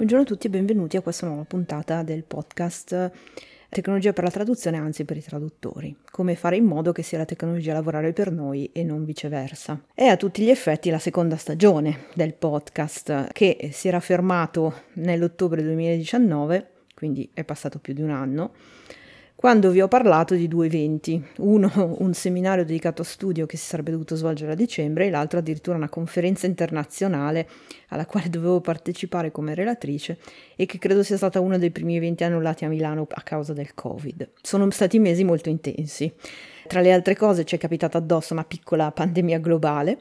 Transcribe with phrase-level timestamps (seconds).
[0.00, 3.10] Buongiorno a tutti e benvenuti a questa nuova puntata del podcast
[3.68, 5.94] Tecnologia per la traduzione, anzi per i traduttori.
[6.10, 9.78] Come fare in modo che sia la tecnologia a lavorare per noi e non viceversa.
[9.92, 15.62] È a tutti gli effetti la seconda stagione del podcast che si era fermato nell'ottobre
[15.62, 18.52] 2019, quindi è passato più di un anno
[19.40, 23.64] quando vi ho parlato di due eventi, uno un seminario dedicato a studio che si
[23.64, 27.48] sarebbe dovuto svolgere a dicembre e l'altro addirittura una conferenza internazionale
[27.88, 30.18] alla quale dovevo partecipare come relatrice
[30.56, 33.72] e che credo sia stata uno dei primi eventi annullati a Milano a causa del
[33.72, 34.28] Covid.
[34.42, 36.12] Sono stati mesi molto intensi.
[36.66, 40.00] Tra le altre cose ci è capitata addosso una piccola pandemia globale.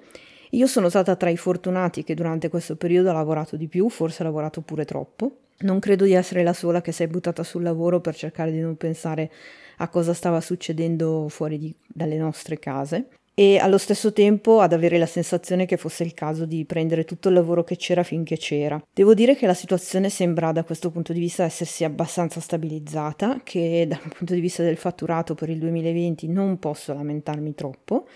[0.49, 4.21] Io sono stata tra i fortunati che durante questo periodo ha lavorato di più, forse
[4.21, 7.63] ha lavorato pure troppo non credo di essere la sola che si è buttata sul
[7.63, 9.31] lavoro per cercare di non pensare
[9.77, 13.07] a cosa stava succedendo fuori di, dalle nostre case
[13.39, 17.29] e allo stesso tempo ad avere la sensazione che fosse il caso di prendere tutto
[17.29, 18.83] il lavoro che c'era finché c'era.
[18.93, 23.85] Devo dire che la situazione sembra da questo punto di vista essersi abbastanza stabilizzata, che
[23.87, 28.07] dal punto di vista del fatturato per il 2020 non posso lamentarmi troppo,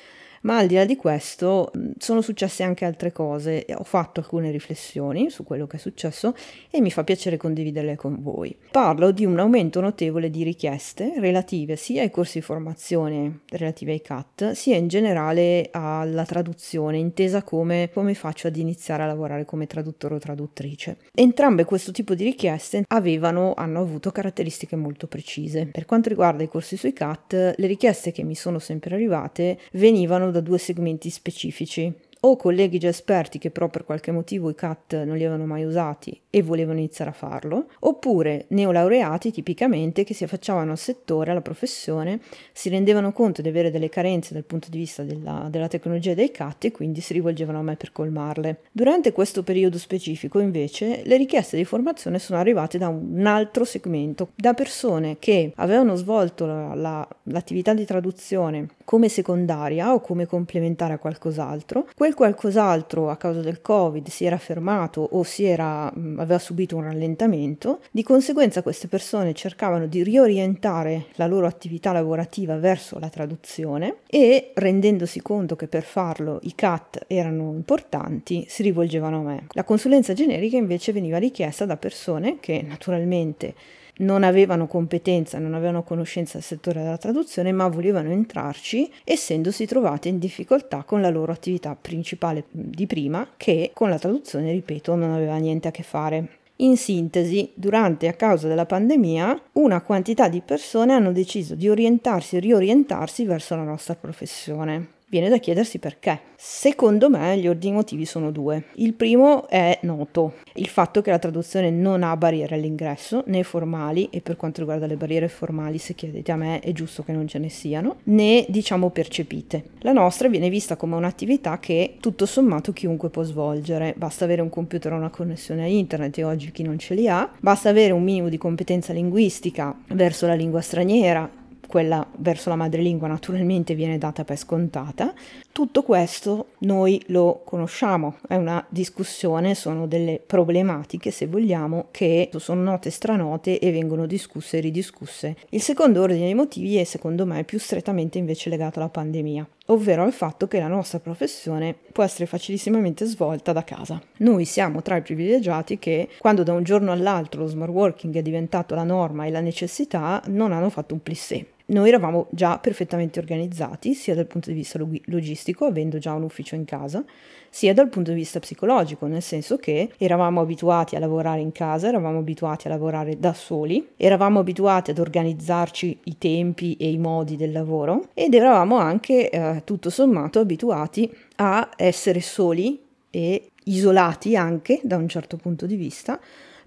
[0.44, 5.30] ma al di là di questo sono successe anche altre cose, ho fatto alcune riflessioni
[5.30, 6.36] su quello che è successo
[6.70, 8.56] e mi fa piacere condividerle con voi.
[8.72, 14.02] Parlo di un aumento notevole di richieste relative sia ai corsi di formazione relativi ai
[14.02, 19.68] CAT, sia in generale alla traduzione, intesa come come faccio ad iniziare a lavorare come
[19.68, 20.98] traduttore o traduttrice.
[21.14, 25.68] Entrambe questo tipo di richieste avevano, hanno avuto caratteristiche molto precise.
[25.68, 30.32] Per quanto riguarda i corsi sui CAT, le richieste che mi sono sempre arrivate venivano
[30.34, 31.94] da due segmenti specifici
[32.26, 35.66] o colleghi già esperti che però per qualche motivo i CAT non li avevano mai
[35.66, 41.42] usati e volevano iniziare a farlo, oppure neolaureati tipicamente che si affacciavano al settore, alla
[41.42, 42.22] professione,
[42.54, 46.32] si rendevano conto di avere delle carenze dal punto di vista della, della tecnologia dei
[46.32, 48.62] CAT e quindi si rivolgevano a me per colmarle.
[48.72, 54.30] Durante questo periodo specifico invece le richieste di formazione sono arrivate da un altro segmento,
[54.36, 60.94] da persone che avevano svolto la, la, l'attività di traduzione come secondaria o come complementare
[60.94, 66.40] a qualcos'altro, quel quel qualcos'altro a causa del Covid si era fermato o era, aveva
[66.40, 73.00] subito un rallentamento, di conseguenza queste persone cercavano di riorientare la loro attività lavorativa verso
[73.00, 79.24] la traduzione e rendendosi conto che per farlo i CAT erano importanti, si rivolgevano a
[79.24, 79.46] me.
[79.50, 83.54] La consulenza generica invece veniva richiesta da persone che naturalmente
[83.98, 90.10] non avevano competenza, non avevano conoscenza del settore della traduzione, ma volevano entrarci, essendosi trovate
[90.10, 95.12] in difficoltà con la loro attività principale di prima, che con la traduzione, ripeto, non
[95.12, 96.40] aveva niente a che fare.
[96.58, 101.68] In sintesi, durante e a causa della pandemia, una quantità di persone hanno deciso di
[101.68, 104.93] orientarsi e riorientarsi verso la nostra professione.
[105.14, 106.22] Viene da chiedersi perché.
[106.36, 108.64] Secondo me gli ordini motivi sono due.
[108.78, 114.10] Il primo è noto, il fatto che la traduzione non ha barriere all'ingresso, né formali,
[114.10, 117.28] e per quanto riguarda le barriere formali, se chiedete a me, è giusto che non
[117.28, 119.66] ce ne siano, né diciamo percepite.
[119.82, 124.50] La nostra viene vista come un'attività che tutto sommato chiunque può svolgere, basta avere un
[124.50, 127.94] computer o una connessione a internet e oggi chi non ce li ha, basta avere
[127.94, 131.30] un minimo di competenza linguistica verso la lingua straniera,
[131.74, 135.12] quella verso la madrelingua naturalmente viene data per scontata.
[135.52, 142.62] Tutto questo noi lo conosciamo, è una discussione, sono delle problematiche, se vogliamo, che sono
[142.62, 145.36] note stranote e vengono discusse e ridiscusse.
[145.50, 150.04] Il secondo ordine di motivi è secondo me più strettamente invece legato alla pandemia ovvero
[150.04, 154.02] al fatto che la nostra professione può essere facilissimamente svolta da casa.
[154.18, 158.22] Noi siamo tra i privilegiati che quando da un giorno all'altro lo smart working è
[158.22, 163.20] diventato la norma e la necessità non hanno fatto un plissé noi eravamo già perfettamente
[163.20, 167.04] organizzati, sia dal punto di vista log- logistico, avendo già un ufficio in casa,
[167.50, 171.88] sia dal punto di vista psicologico, nel senso che eravamo abituati a lavorare in casa,
[171.88, 177.36] eravamo abituati a lavorare da soli, eravamo abituati ad organizzarci i tempi e i modi
[177.38, 184.80] del lavoro ed eravamo anche eh, tutto sommato abituati a essere soli e isolati anche
[184.84, 186.20] da un certo punto di vista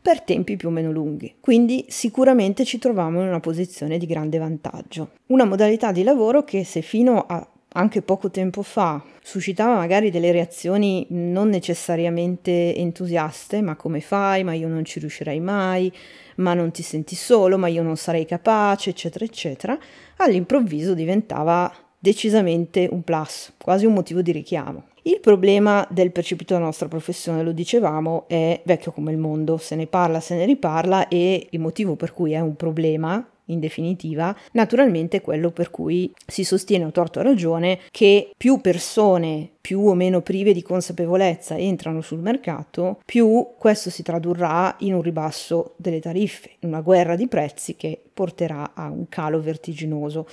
[0.06, 1.35] per tempi più o meno lunghi.
[1.41, 5.14] Quindi sicuramente ci troviamo in una posizione di grande vantaggio.
[5.31, 10.31] Una modalità di lavoro che se fino a anche poco tempo fa suscitava magari delle
[10.31, 15.93] reazioni non necessariamente entusiaste, ma come fai, ma io non ci riuscirei mai,
[16.37, 19.76] ma non ti senti solo, ma io non sarei capace, eccetera, eccetera,
[20.19, 21.69] all'improvviso diventava
[21.99, 24.85] decisamente un plus, quasi un motivo di richiamo.
[25.06, 29.76] Il problema del percepito della nostra professione, lo dicevamo, è vecchio come il mondo, se
[29.76, 34.35] ne parla, se ne riparla e il motivo per cui è un problema in definitiva,
[34.55, 39.94] naturalmente quello per cui si sostiene a torto a ragione che più persone più o
[39.94, 46.00] meno prive di consapevolezza entrano sul mercato, più questo si tradurrà in un ribasso delle
[46.00, 50.26] tariffe, in una guerra di prezzi che porterà a un calo vertiginoso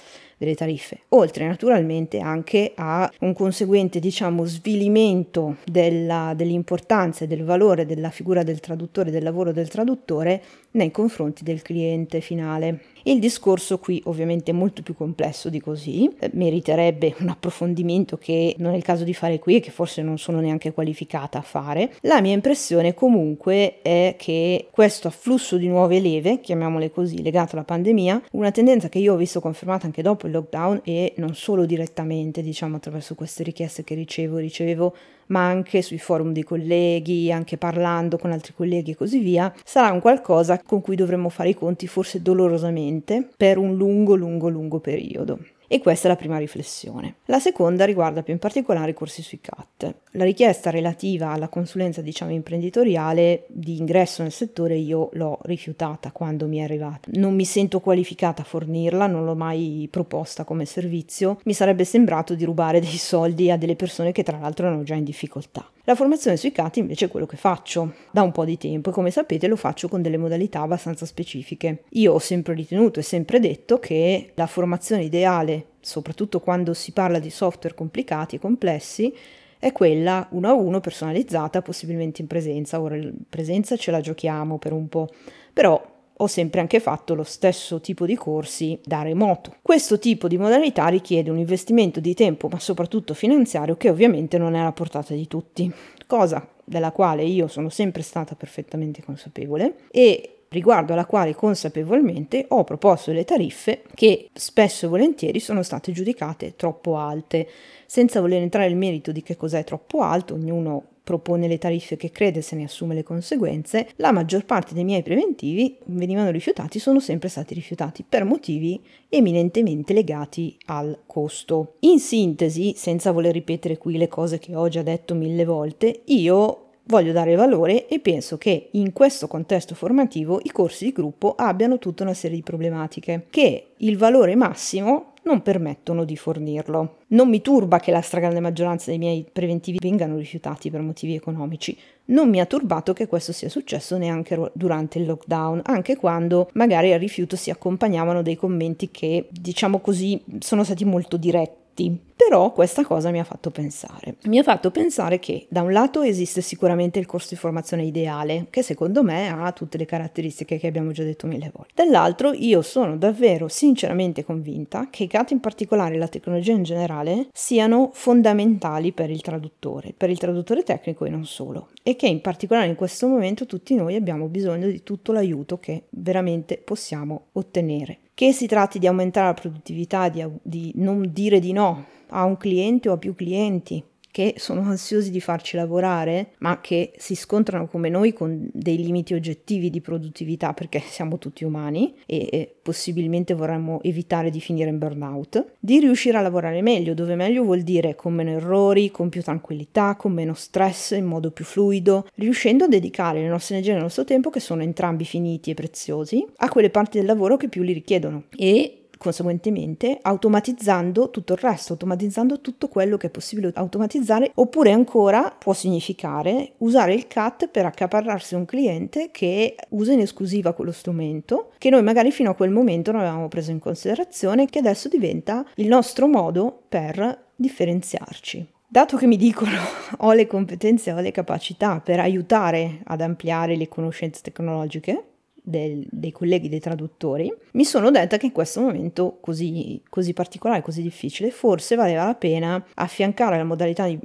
[0.44, 7.86] delle tariffe, oltre naturalmente anche a un conseguente diciamo svilimento della, dell'importanza e del valore
[7.86, 10.42] della figura del traduttore, del lavoro del traduttore
[10.72, 12.93] nei confronti del cliente finale.
[13.06, 18.56] Il discorso qui ovviamente è molto più complesso di così, eh, meriterebbe un approfondimento che
[18.60, 21.42] non è il caso di fare qui e che forse non sono neanche qualificata a
[21.42, 21.94] fare.
[22.02, 27.66] La mia impressione comunque è che questo afflusso di nuove leve, chiamiamole così, legato alla
[27.66, 31.66] pandemia, una tendenza che io ho visto confermata anche dopo il lockdown e non solo
[31.66, 34.96] direttamente, diciamo attraverso queste richieste che ricevo, ricevevo
[35.28, 39.92] ma anche sui forum dei colleghi, anche parlando con altri colleghi e così via, sarà
[39.92, 44.80] un qualcosa con cui dovremmo fare i conti forse dolorosamente per un lungo, lungo, lungo
[44.80, 45.40] periodo.
[45.74, 47.16] E questa è la prima riflessione.
[47.26, 49.96] La seconda riguarda più in particolare i corsi sui CAT.
[50.12, 56.46] La richiesta relativa alla consulenza, diciamo, imprenditoriale di ingresso nel settore io l'ho rifiutata quando
[56.46, 57.10] mi è arrivata.
[57.14, 61.40] Non mi sento qualificata a fornirla, non l'ho mai proposta come servizio.
[61.46, 64.94] Mi sarebbe sembrato di rubare dei soldi a delle persone che tra l'altro erano già
[64.94, 65.68] in difficoltà.
[65.86, 68.94] La formazione sui CAT invece è quello che faccio da un po' di tempo e
[68.94, 71.84] come sapete lo faccio con delle modalità abbastanza specifiche.
[71.90, 77.20] Io ho sempre ritenuto e sempre detto che la formazione ideale, soprattutto quando si parla
[77.20, 79.14] di software complicati e complessi,
[79.60, 82.80] è quella uno a uno personalizzata, possibilmente in presenza.
[82.80, 85.10] Ora in presenza ce la giochiamo per un po',
[85.52, 85.93] però
[86.24, 89.56] ho sempre anche fatto lo stesso tipo di corsi da remoto.
[89.62, 94.56] Questo tipo di modalità richiede un investimento di tempo, ma soprattutto finanziario, che ovviamente non
[94.56, 95.72] è alla portata di tutti,
[96.08, 102.64] cosa della quale io sono sempre stata perfettamente consapevole e riguardo alla quale consapevolmente ho
[102.64, 107.48] proposto delle tariffe che spesso e volentieri sono state giudicate troppo alte.
[107.86, 112.12] Senza voler entrare nel merito di che cos'è troppo alto, ognuno propone le tariffe che
[112.12, 117.00] crede se ne assume le conseguenze, la maggior parte dei miei preventivi venivano rifiutati, sono
[117.00, 121.76] sempre stati rifiutati per motivi eminentemente legati al costo.
[121.80, 126.60] In sintesi, senza voler ripetere qui le cose che ho già detto mille volte, io
[126.86, 131.80] voglio dare valore e penso che in questo contesto formativo i corsi di gruppo abbiano
[131.80, 136.98] tutta una serie di problematiche che il valore massimo non permettono di fornirlo.
[137.08, 141.78] Non mi turba che la stragrande maggioranza dei miei preventivi vengano rifiutati per motivi economici.
[142.06, 146.94] Non mi ha turbato che questo sia successo neanche durante il lockdown, anche quando magari
[146.94, 152.84] al rifiuto si accompagnavano dei commenti che, diciamo così, sono stati molto diretti però questa
[152.84, 154.16] cosa mi ha fatto pensare.
[154.24, 158.48] Mi ha fatto pensare che da un lato esiste sicuramente il corso di formazione ideale,
[158.50, 161.72] che secondo me ha tutte le caratteristiche che abbiamo già detto mille volte.
[161.76, 166.64] Dall'altro io sono davvero sinceramente convinta che i CAT in particolare e la tecnologia in
[166.64, 172.08] generale siano fondamentali per il traduttore, per il traduttore tecnico e non solo, e che
[172.08, 177.28] in particolare in questo momento tutti noi abbiamo bisogno di tutto l'aiuto che veramente possiamo
[177.34, 178.00] ottenere.
[178.14, 182.38] Che si tratti di aumentare la produttività, di, di non dire di no a un
[182.38, 183.84] cliente o a più clienti,
[184.14, 189.16] che sono ansiosi di farci lavorare, ma che si scontrano come noi con dei limiti
[189.16, 194.78] oggettivi di produttività perché siamo tutti umani e, e possibilmente vorremmo evitare di finire in
[194.78, 199.24] burnout, di riuscire a lavorare meglio, dove meglio vuol dire con meno errori, con più
[199.24, 203.78] tranquillità, con meno stress, in modo più fluido, riuscendo a dedicare le nostre energie e
[203.78, 207.50] il nostro tempo, che sono entrambi finiti e preziosi, a quelle parti del lavoro che
[207.50, 208.26] più li richiedono.
[208.36, 215.36] E conseguentemente automatizzando tutto il resto, automatizzando tutto quello che è possibile automatizzare, oppure ancora
[215.38, 221.52] può significare usare il CAT per accaparrarsi un cliente che usa in esclusiva quello strumento,
[221.58, 225.46] che noi magari fino a quel momento non avevamo preso in considerazione, che adesso diventa
[225.56, 228.48] il nostro modo per differenziarci.
[228.74, 229.52] Dato che mi dicono
[230.00, 235.04] ho le competenze, ho le capacità per aiutare ad ampliare le conoscenze tecnologiche,
[235.44, 240.62] del, dei colleghi dei traduttori, mi sono detta che in questo momento così, così particolare,
[240.62, 244.00] così difficile, forse valeva la pena affiancare la modalità di,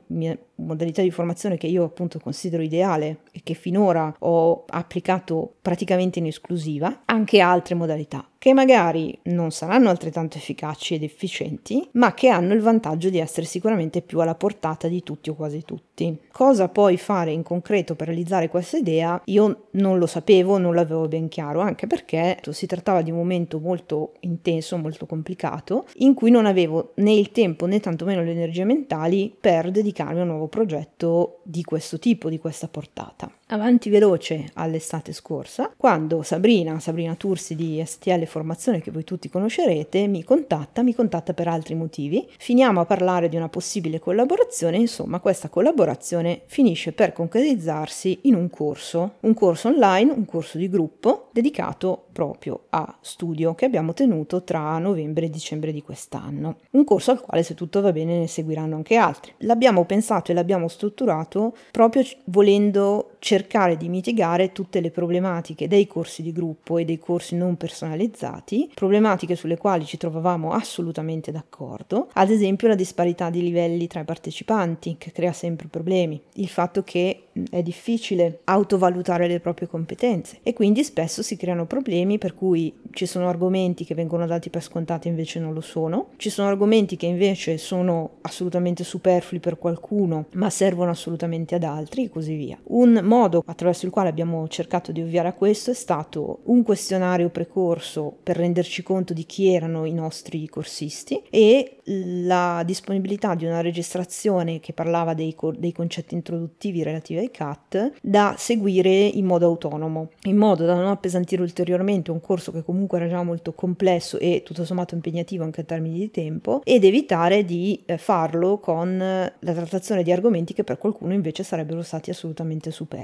[0.58, 6.26] modalità di formazione che io appunto considero ideale e che finora ho applicato praticamente in
[6.26, 12.54] esclusiva, anche altre modalità che magari non saranno altrettanto efficaci ed efficienti, ma che hanno
[12.54, 16.16] il vantaggio di essere sicuramente più alla portata di tutti o quasi tutti.
[16.30, 19.20] Cosa poi fare in concreto per realizzare questa idea?
[19.24, 23.58] Io non lo sapevo, non l'avevo ben chiaro, anche perché si trattava di un momento
[23.58, 28.64] molto intenso, molto complicato, in cui non avevo né il tempo né tantomeno le energie
[28.64, 33.30] mentali per dedicarmi a un nuovo progetto di questo tipo, di questa portata.
[33.48, 40.06] Avanti veloce all'estate scorsa, quando Sabrina, Sabrina Tursi di STL Formazione, che voi tutti conoscerete,
[40.06, 42.28] mi contatta, mi contatta per altri motivi.
[42.38, 48.50] Finiamo a parlare di una possibile collaborazione, insomma questa collaborazione finisce per concretizzarsi in un
[48.50, 54.42] corso, un corso online, un corso di gruppo dedicato proprio a studio che abbiamo tenuto
[54.42, 56.56] tra novembre e dicembre di quest'anno.
[56.72, 59.32] Un corso al quale se tutto va bene ne seguiranno anche altri.
[59.38, 66.22] L'abbiamo pensato e l'abbiamo strutturato proprio volendo cercare di mitigare tutte le problematiche dei corsi
[66.22, 72.30] di gruppo e dei corsi non personalizzati, problematiche sulle quali ci trovavamo assolutamente d'accordo, ad
[72.30, 77.24] esempio la disparità di livelli tra i partecipanti che crea sempre problemi, il fatto che
[77.50, 80.38] è difficile autovalutare le proprie competenze.
[80.42, 84.62] E quindi spesso si creano problemi per cui ci sono argomenti che vengono dati per
[84.62, 89.58] scontati e invece non lo sono, ci sono argomenti che invece sono assolutamente superflui per
[89.58, 92.58] qualcuno ma servono assolutamente ad altri e così via.
[92.64, 97.30] Un modo attraverso il quale abbiamo cercato di ovviare a questo è stato un questionario
[97.30, 103.60] precorso per renderci conto di chi erano i nostri corsisti e la disponibilità di una
[103.60, 109.46] registrazione che parlava dei, co- dei concetti introduttivi relativi ai CAT da seguire in modo
[109.46, 114.18] autonomo, in modo da non appesantire ulteriormente un corso che comunque era già molto complesso
[114.18, 118.98] e tutto sommato impegnativo anche in termini di tempo ed evitare di eh, farlo con
[118.98, 122.97] la trattazione di argomenti che per qualcuno invece sarebbero stati assolutamente superflui.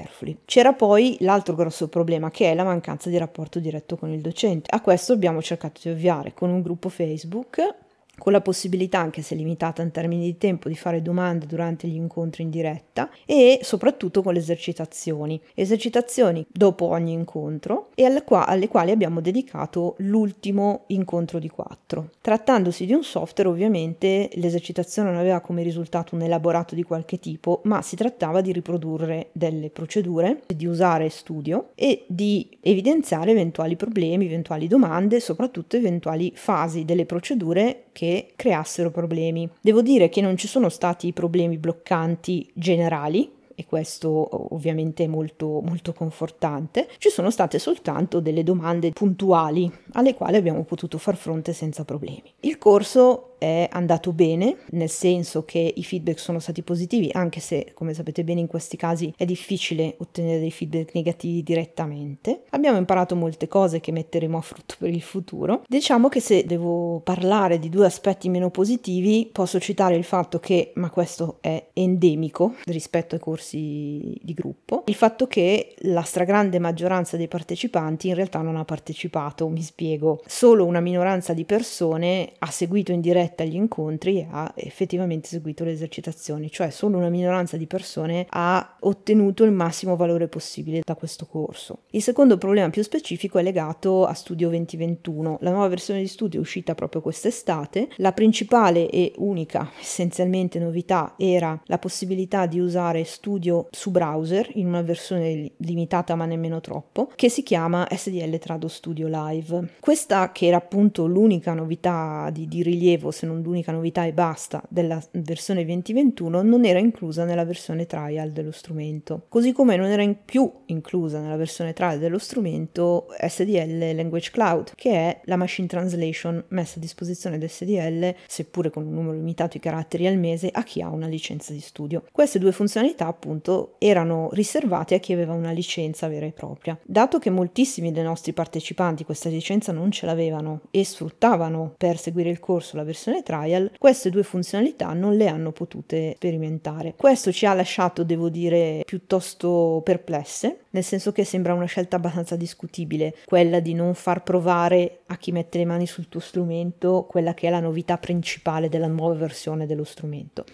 [0.44, 4.70] C'era poi l'altro grosso problema che è la mancanza di rapporto diretto con il docente.
[4.74, 7.74] A questo abbiamo cercato di ovviare con un gruppo Facebook
[8.18, 11.96] con la possibilità, anche se limitata in termini di tempo, di fare domande durante gli
[11.96, 15.40] incontri in diretta e soprattutto con le esercitazioni.
[15.54, 22.10] Esercitazioni dopo ogni incontro e alle, qua- alle quali abbiamo dedicato l'ultimo incontro di quattro.
[22.20, 27.60] Trattandosi di un software, ovviamente l'esercitazione non aveva come risultato un elaborato di qualche tipo,
[27.64, 34.26] ma si trattava di riprodurre delle procedure, di usare studio e di evidenziare eventuali problemi,
[34.26, 39.48] eventuali domande, soprattutto eventuali fasi delle procedure che che creassero problemi.
[39.60, 45.60] Devo dire che non ci sono stati problemi bloccanti generali, e questo ovviamente è molto,
[45.64, 51.52] molto confortante, ci sono state soltanto delle domande puntuali alle quali abbiamo potuto far fronte
[51.52, 52.32] senza problemi.
[52.40, 57.72] Il corso è andato bene, nel senso che i feedback sono stati positivi, anche se,
[57.74, 62.44] come sapete bene, in questi casi è difficile ottenere dei feedback negativi direttamente.
[62.50, 65.62] Abbiamo imparato molte cose che metteremo a frutto per il futuro.
[65.68, 70.72] Diciamo che se devo parlare di due aspetti meno positivi, posso citare il fatto che,
[70.76, 77.18] ma questo è endemico rispetto ai corsi di gruppo, il fatto che la stragrande maggioranza
[77.18, 82.50] dei partecipanti in realtà non ha partecipato, mi spiego, solo una minoranza di persone ha
[82.50, 87.08] seguito in diretta diretta agli incontri e ha effettivamente seguito le esercitazioni, cioè solo una
[87.08, 91.80] minoranza di persone ha ottenuto il massimo valore possibile da questo corso.
[91.90, 95.38] Il secondo problema più specifico è legato a Studio 2021.
[95.40, 97.88] La nuova versione di Studio è uscita proprio quest'estate.
[97.96, 104.66] La principale e unica essenzialmente novità era la possibilità di usare Studio su browser in
[104.66, 109.76] una versione limitata ma nemmeno troppo, che si chiama SDL Trado Studio Live.
[109.80, 114.62] Questa che era appunto l'unica novità di, di rilievo se non l'unica novità e basta
[114.68, 119.24] della versione 2021, non era inclusa nella versione trial dello strumento.
[119.28, 124.72] Così come non era in più inclusa nella versione trial dello strumento SDL Language Cloud,
[124.74, 129.52] che è la machine translation messa a disposizione del SDL, seppure con un numero limitato
[129.54, 132.04] di caratteri al mese, a chi ha una licenza di studio.
[132.10, 136.78] Queste due funzionalità appunto erano riservate a chi aveva una licenza vera e propria.
[136.82, 142.30] Dato che moltissimi dei nostri partecipanti questa licenza non ce l'avevano e sfruttavano per seguire
[142.30, 146.94] il corso la versione versione trial, queste due funzionalità non le hanno potute sperimentare.
[146.96, 152.36] Questo ci ha lasciato, devo dire, piuttosto perplesse, nel senso che sembra una scelta abbastanza
[152.36, 157.34] discutibile, quella di non far provare a chi mette le mani sul tuo strumento quella
[157.34, 160.44] che è la novità principale della nuova versione dello strumento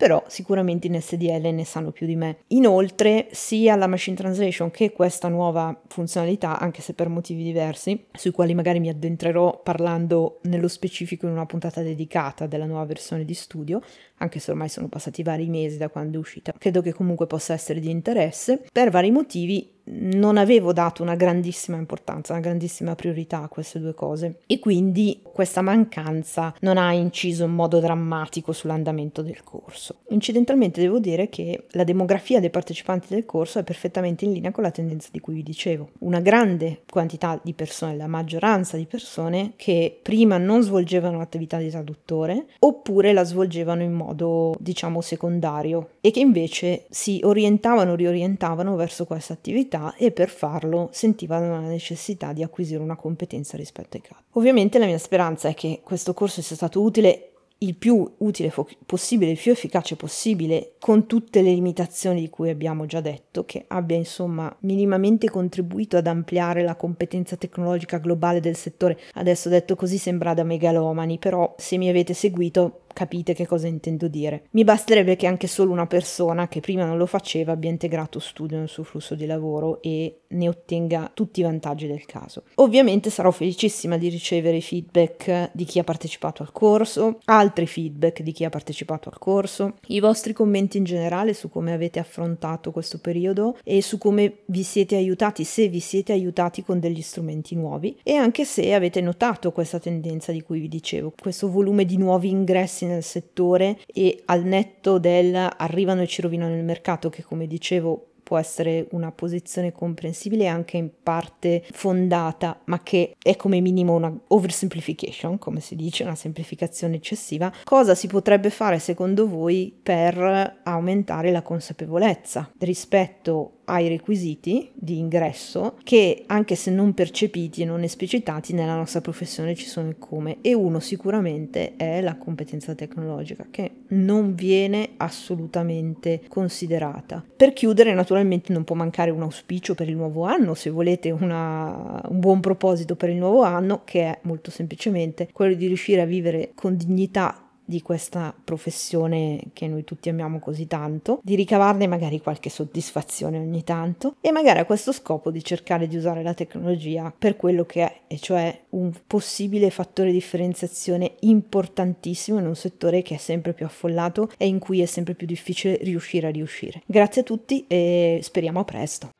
[0.00, 2.38] però sicuramente in SDL ne sanno più di me.
[2.48, 8.30] Inoltre, sia la machine translation che questa nuova funzionalità, anche se per motivi diversi, sui
[8.30, 13.34] quali magari mi addentrerò parlando nello specifico in una puntata dedicata della nuova versione di
[13.34, 13.82] studio,
[14.20, 17.52] anche se ormai sono passati vari mesi da quando è uscita, credo che comunque possa
[17.52, 18.62] essere di interesse.
[18.70, 23.94] Per vari motivi non avevo dato una grandissima importanza, una grandissima priorità a queste due
[23.94, 30.00] cose e quindi questa mancanza non ha inciso in modo drammatico sull'andamento del corso.
[30.10, 34.62] Incidentalmente devo dire che la demografia dei partecipanti del corso è perfettamente in linea con
[34.62, 35.90] la tendenza di cui vi dicevo.
[36.00, 41.70] Una grande quantità di persone, la maggioranza di persone che prima non svolgevano l'attività di
[41.70, 44.09] traduttore oppure la svolgevano in modo
[44.58, 51.50] diciamo secondario e che invece si orientavano, riorientavano verso questa attività e per farlo sentivano
[51.50, 54.22] la necessità di acquisire una competenza rispetto ai capi.
[54.32, 57.30] Ovviamente la mia speranza è che questo corso sia stato utile
[57.62, 62.48] il più utile fo- possibile, il più efficace possibile, con tutte le limitazioni di cui
[62.48, 68.56] abbiamo già detto, che abbia insomma minimamente contribuito ad ampliare la competenza tecnologica globale del
[68.56, 68.98] settore.
[69.12, 74.08] Adesso detto così sembra da megalomani, però se mi avete seguito capite che cosa intendo
[74.08, 74.44] dire.
[74.50, 78.58] Mi basterebbe che anche solo una persona che prima non lo faceva abbia integrato studio
[78.58, 82.44] nel suo flusso di lavoro e ne ottenga tutti i vantaggi del caso.
[82.56, 88.32] Ovviamente sarò felicissima di ricevere feedback di chi ha partecipato al corso, altri feedback di
[88.32, 92.98] chi ha partecipato al corso, i vostri commenti in generale su come avete affrontato questo
[92.98, 97.98] periodo e su come vi siete aiutati, se vi siete aiutati con degli strumenti nuovi
[98.02, 102.28] e anche se avete notato questa tendenza di cui vi dicevo, questo volume di nuovi
[102.30, 107.22] ingressi interessi nel settore e al netto del arrivano e ci rovinano il mercato che
[107.22, 113.60] come dicevo può essere una posizione comprensibile anche in parte fondata, ma che è come
[113.60, 117.52] minimo una oversimplification, come si dice, una semplificazione eccessiva.
[117.64, 125.76] Cosa si potrebbe fare secondo voi per aumentare la consapevolezza rispetto ai requisiti di ingresso
[125.82, 130.54] che anche se non percepiti e non esplicitati nella nostra professione ci sono come e
[130.54, 137.24] uno sicuramente è la competenza tecnologica che non viene assolutamente considerata.
[137.36, 142.00] Per chiudere naturalmente non può mancare un auspicio per il nuovo anno se volete una,
[142.08, 146.06] un buon proposito per il nuovo anno che è molto semplicemente quello di riuscire a
[146.06, 152.20] vivere con dignità di questa professione che noi tutti amiamo così tanto, di ricavarne magari
[152.20, 157.14] qualche soddisfazione ogni tanto e magari a questo scopo di cercare di usare la tecnologia
[157.16, 163.02] per quello che è, e cioè un possibile fattore di differenziazione importantissimo in un settore
[163.02, 166.82] che è sempre più affollato e in cui è sempre più difficile riuscire a riuscire.
[166.86, 169.10] Grazie a tutti e speriamo a presto.